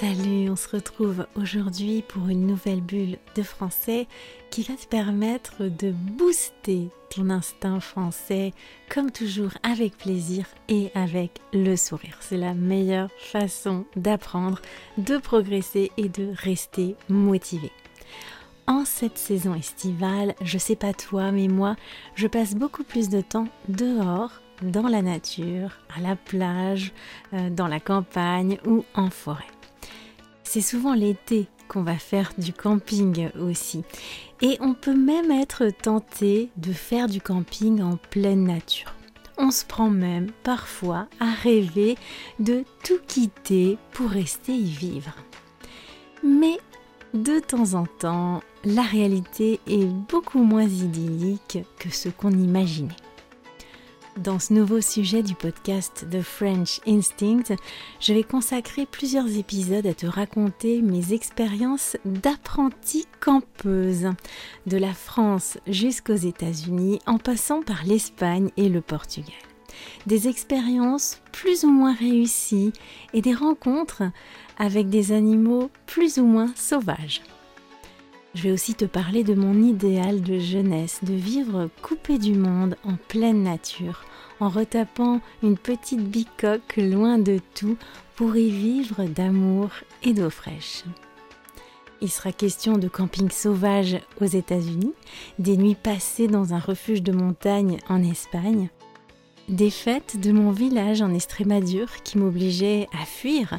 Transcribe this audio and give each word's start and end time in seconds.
Salut, 0.00 0.48
on 0.48 0.54
se 0.54 0.68
retrouve 0.68 1.26
aujourd'hui 1.34 2.04
pour 2.06 2.28
une 2.28 2.46
nouvelle 2.46 2.80
bulle 2.80 3.18
de 3.34 3.42
français 3.42 4.06
qui 4.48 4.62
va 4.62 4.74
te 4.74 4.86
permettre 4.86 5.64
de 5.64 5.90
booster 5.90 6.90
ton 7.10 7.30
instinct 7.30 7.80
français 7.80 8.52
comme 8.88 9.10
toujours 9.10 9.50
avec 9.64 9.98
plaisir 9.98 10.46
et 10.68 10.92
avec 10.94 11.40
le 11.52 11.74
sourire. 11.74 12.16
C'est 12.20 12.36
la 12.36 12.54
meilleure 12.54 13.10
façon 13.18 13.86
d'apprendre, 13.96 14.62
de 14.98 15.16
progresser 15.16 15.90
et 15.96 16.08
de 16.08 16.32
rester 16.32 16.94
motivé. 17.08 17.72
En 18.68 18.84
cette 18.84 19.18
saison 19.18 19.52
estivale, 19.52 20.36
je 20.42 20.58
sais 20.58 20.76
pas 20.76 20.92
toi, 20.92 21.32
mais 21.32 21.48
moi, 21.48 21.74
je 22.14 22.28
passe 22.28 22.54
beaucoup 22.54 22.84
plus 22.84 23.08
de 23.08 23.20
temps 23.20 23.48
dehors 23.66 24.30
dans 24.62 24.86
la 24.86 25.02
nature, 25.02 25.72
à 25.96 26.00
la 26.00 26.14
plage, 26.14 26.92
euh, 27.32 27.50
dans 27.50 27.66
la 27.66 27.80
campagne 27.80 28.58
ou 28.64 28.84
en 28.94 29.10
forêt. 29.10 29.57
C'est 30.50 30.62
souvent 30.62 30.94
l'été 30.94 31.46
qu'on 31.68 31.82
va 31.82 31.98
faire 31.98 32.32
du 32.38 32.54
camping 32.54 33.28
aussi. 33.38 33.84
Et 34.40 34.56
on 34.62 34.72
peut 34.72 34.96
même 34.96 35.30
être 35.30 35.68
tenté 35.82 36.48
de 36.56 36.72
faire 36.72 37.06
du 37.06 37.20
camping 37.20 37.82
en 37.82 37.98
pleine 37.98 38.44
nature. 38.44 38.94
On 39.36 39.50
se 39.50 39.66
prend 39.66 39.90
même 39.90 40.30
parfois 40.44 41.06
à 41.20 41.26
rêver 41.26 41.98
de 42.38 42.64
tout 42.82 42.98
quitter 43.06 43.76
pour 43.92 44.08
rester 44.08 44.54
y 44.54 44.70
vivre. 44.70 45.12
Mais 46.24 46.56
de 47.12 47.40
temps 47.40 47.74
en 47.74 47.84
temps, 47.84 48.40
la 48.64 48.80
réalité 48.80 49.60
est 49.66 49.84
beaucoup 49.84 50.42
moins 50.42 50.64
idyllique 50.66 51.58
que 51.78 51.90
ce 51.90 52.08
qu'on 52.08 52.32
imaginait. 52.32 52.96
Dans 54.24 54.40
ce 54.40 54.52
nouveau 54.52 54.80
sujet 54.80 55.22
du 55.22 55.36
podcast 55.36 56.04
The 56.10 56.22
French 56.22 56.80
Instinct, 56.88 57.54
je 58.00 58.12
vais 58.12 58.24
consacrer 58.24 58.84
plusieurs 58.84 59.36
épisodes 59.36 59.86
à 59.86 59.94
te 59.94 60.06
raconter 60.06 60.82
mes 60.82 61.12
expériences 61.12 61.96
d'apprentie 62.04 63.06
campeuse, 63.20 64.10
de 64.66 64.76
la 64.76 64.92
France 64.92 65.58
jusqu'aux 65.68 66.16
États-Unis, 66.16 66.98
en 67.06 67.18
passant 67.18 67.62
par 67.62 67.84
l'Espagne 67.84 68.50
et 68.56 68.68
le 68.68 68.80
Portugal. 68.80 69.30
Des 70.06 70.26
expériences 70.26 71.20
plus 71.30 71.62
ou 71.62 71.70
moins 71.70 71.94
réussies 71.94 72.72
et 73.14 73.22
des 73.22 73.34
rencontres 73.34 74.02
avec 74.58 74.88
des 74.88 75.12
animaux 75.12 75.70
plus 75.86 76.18
ou 76.18 76.24
moins 76.24 76.52
sauvages. 76.56 77.22
Je 78.38 78.44
vais 78.44 78.52
aussi 78.52 78.74
te 78.76 78.84
parler 78.84 79.24
de 79.24 79.34
mon 79.34 79.64
idéal 79.64 80.22
de 80.22 80.38
jeunesse, 80.38 81.00
de 81.02 81.12
vivre 81.12 81.68
coupé 81.82 82.18
du 82.18 82.34
monde 82.34 82.76
en 82.84 82.94
pleine 83.08 83.42
nature, 83.42 84.04
en 84.38 84.48
retapant 84.48 85.20
une 85.42 85.58
petite 85.58 86.08
bicoque 86.08 86.76
loin 86.76 87.18
de 87.18 87.40
tout 87.56 87.76
pour 88.14 88.36
y 88.36 88.48
vivre 88.48 89.02
d'amour 89.06 89.70
et 90.04 90.12
d'eau 90.12 90.30
fraîche. 90.30 90.84
Il 92.00 92.08
sera 92.08 92.30
question 92.30 92.78
de 92.78 92.86
camping 92.86 93.28
sauvage 93.28 93.98
aux 94.20 94.26
États-Unis, 94.26 94.94
des 95.40 95.56
nuits 95.56 95.74
passées 95.74 96.28
dans 96.28 96.54
un 96.54 96.60
refuge 96.60 97.02
de 97.02 97.10
montagne 97.10 97.78
en 97.88 98.04
Espagne, 98.04 98.68
des 99.48 99.70
fêtes 99.70 100.20
de 100.20 100.30
mon 100.30 100.52
village 100.52 101.02
en 101.02 101.12
Estrémadure 101.12 102.04
qui 102.04 102.18
m'obligeaient 102.18 102.86
à 102.92 103.04
fuir, 103.04 103.58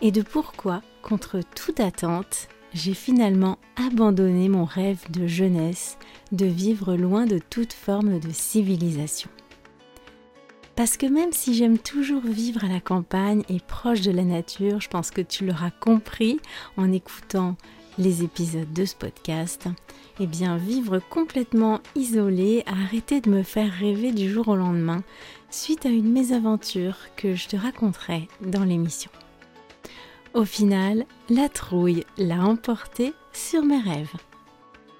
et 0.00 0.12
de 0.12 0.22
pourquoi, 0.22 0.80
contre 1.02 1.40
toute 1.56 1.80
attente, 1.80 2.46
j'ai 2.74 2.94
finalement 2.94 3.58
abandonné 3.76 4.48
mon 4.48 4.64
rêve 4.64 5.10
de 5.10 5.26
jeunesse 5.26 5.98
de 6.32 6.46
vivre 6.46 6.96
loin 6.96 7.26
de 7.26 7.38
toute 7.38 7.72
forme 7.72 8.18
de 8.18 8.30
civilisation. 8.30 9.30
Parce 10.74 10.96
que 10.96 11.06
même 11.06 11.32
si 11.32 11.54
j'aime 11.54 11.78
toujours 11.78 12.22
vivre 12.22 12.64
à 12.64 12.68
la 12.68 12.80
campagne 12.80 13.42
et 13.48 13.60
proche 13.60 14.00
de 14.00 14.10
la 14.10 14.24
nature, 14.24 14.80
je 14.80 14.88
pense 14.88 15.10
que 15.10 15.20
tu 15.20 15.44
l'auras 15.44 15.70
compris 15.70 16.40
en 16.76 16.90
écoutant 16.92 17.56
les 17.98 18.22
épisodes 18.22 18.72
de 18.72 18.86
ce 18.86 18.96
podcast, 18.96 19.68
eh 20.18 20.26
bien 20.26 20.56
vivre 20.56 20.98
complètement 20.98 21.80
isolé 21.94 22.62
a 22.66 22.72
arrêté 22.72 23.20
de 23.20 23.28
me 23.28 23.42
faire 23.42 23.70
rêver 23.70 24.12
du 24.12 24.30
jour 24.30 24.48
au 24.48 24.56
lendemain 24.56 25.02
suite 25.50 25.84
à 25.84 25.90
une 25.90 26.10
mésaventure 26.10 26.96
que 27.16 27.34
je 27.34 27.48
te 27.48 27.56
raconterai 27.56 28.28
dans 28.40 28.64
l'émission. 28.64 29.10
Au 30.34 30.46
final, 30.46 31.04
la 31.28 31.50
trouille 31.50 32.04
l'a 32.16 32.42
emporté 32.42 33.12
sur 33.34 33.62
mes 33.62 33.80
rêves. 33.80 34.14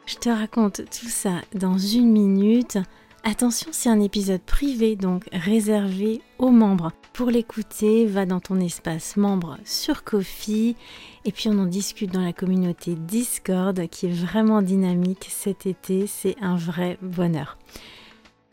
Je 0.04 0.16
te 0.16 0.28
raconte 0.28 0.82
tout 0.84 1.08
ça 1.08 1.40
dans 1.54 1.78
une 1.78 2.12
minute. 2.12 2.76
Attention, 3.24 3.70
c'est 3.72 3.88
un 3.88 4.00
épisode 4.00 4.42
privé, 4.42 4.94
donc 4.94 5.28
réservé 5.32 6.20
aux 6.38 6.50
membres. 6.50 6.92
Pour 7.14 7.30
l'écouter, 7.30 8.04
va 8.04 8.26
dans 8.26 8.40
ton 8.40 8.60
espace 8.60 9.16
membre 9.16 9.56
sur 9.64 10.04
Kofi 10.04 10.76
et 11.24 11.32
puis 11.32 11.48
on 11.48 11.58
en 11.58 11.66
discute 11.66 12.12
dans 12.12 12.20
la 12.24 12.34
communauté 12.34 12.94
Discord 12.94 13.88
qui 13.88 14.06
est 14.06 14.12
vraiment 14.12 14.60
dynamique 14.60 15.28
cet 15.30 15.64
été. 15.64 16.06
C'est 16.06 16.36
un 16.42 16.56
vrai 16.56 16.98
bonheur. 17.00 17.56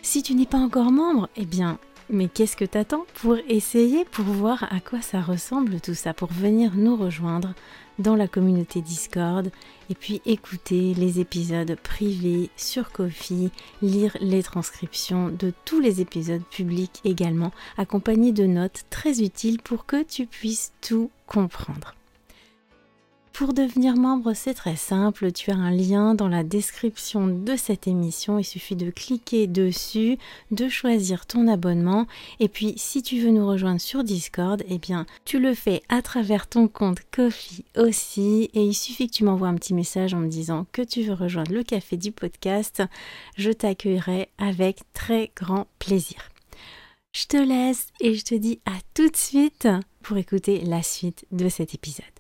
Si 0.02 0.24
tu 0.24 0.34
n'es 0.34 0.46
pas 0.46 0.58
encore 0.58 0.92
membre, 0.92 1.28
eh 1.36 1.46
bien 1.46 1.78
mais 2.10 2.28
qu'est-ce 2.28 2.58
que 2.58 2.66
t'attends 2.66 3.06
pour 3.16 3.38
essayer, 3.48 4.06
pour 4.06 4.26
voir 4.26 4.64
à 4.72 4.80
quoi 4.80 5.02
ça 5.02 5.22
ressemble 5.22 5.80
tout 5.80 5.94
ça, 5.94 6.14
pour 6.14 6.32
venir 6.32 6.72
nous 6.76 6.96
rejoindre 6.96 7.54
dans 8.00 8.16
la 8.16 8.28
communauté 8.28 8.82
Discord 8.82 9.52
et 9.90 9.96
puis 9.96 10.22
écouter 10.26 10.94
les 10.94 11.20
épisodes 11.20 11.76
privés 11.76 12.50
sur 12.56 12.92
Kofi, 12.92 13.52
lire 13.82 14.16
les 14.22 14.42
transcriptions 14.42 15.30
de 15.30 15.54
tous 15.66 15.80
les 15.80 16.02
épisodes 16.02 16.44
publics 16.50 17.02
également, 17.04 17.52
accompagnés 17.78 18.32
de 18.32 18.46
notes 18.46 18.86
très 18.90 19.22
utiles 19.22 19.62
pour 19.62 19.86
que 19.86 20.04
tu 20.04 20.26
puisses 20.26 20.72
tout 20.82 21.12
comprendre. 21.28 21.94
Pour 23.40 23.54
devenir 23.54 23.96
membre, 23.96 24.34
c'est 24.34 24.54
très 24.54 24.76
simple. 24.76 25.32
Tu 25.32 25.50
as 25.50 25.56
un 25.56 25.72
lien 25.72 26.14
dans 26.14 26.28
la 26.28 26.44
description 26.44 27.26
de 27.26 27.56
cette 27.56 27.88
émission. 27.88 28.38
Il 28.38 28.44
suffit 28.44 28.76
de 28.76 28.90
cliquer 28.90 29.48
dessus, 29.48 30.18
de 30.52 30.68
choisir 30.68 31.26
ton 31.26 31.48
abonnement. 31.48 32.06
Et 32.42 32.50
puis, 32.50 32.74
si 32.76 33.02
tu 33.02 33.22
veux 33.22 33.30
nous 33.30 33.48
rejoindre 33.48 33.80
sur 33.80 34.04
Discord, 34.04 34.62
eh 34.68 34.78
bien, 34.78 35.06
tu 35.24 35.40
le 35.40 35.54
fais 35.54 35.82
à 35.88 36.02
travers 36.02 36.48
ton 36.48 36.68
compte 36.68 37.00
Coffee 37.12 37.64
aussi. 37.78 38.50
Et 38.54 38.62
il 38.62 38.74
suffit 38.74 39.08
que 39.08 39.16
tu 39.16 39.24
m'envoies 39.24 39.48
un 39.48 39.56
petit 39.56 39.74
message 39.74 40.14
en 40.14 40.20
me 40.20 40.28
disant 40.28 40.66
que 40.74 40.82
tu 40.82 41.04
veux 41.04 41.14
rejoindre 41.14 41.54
le 41.54 41.64
café 41.64 41.96
du 41.96 42.12
podcast. 42.12 42.84
Je 43.38 43.52
t'accueillerai 43.52 44.28
avec 44.38 44.82
très 44.94 45.32
grand 45.38 45.68
plaisir. 45.80 46.30
Je 47.14 47.26
te 47.26 47.38
laisse 47.38 47.88
et 48.02 48.16
je 48.16 48.26
te 48.26 48.36
dis 48.36 48.60
à 48.66 48.74
tout 48.94 49.10
de 49.10 49.16
suite 49.16 49.70
pour 50.02 50.18
écouter 50.18 50.60
la 50.66 50.84
suite 50.84 51.26
de 51.32 51.48
cet 51.48 51.74
épisode. 51.74 52.19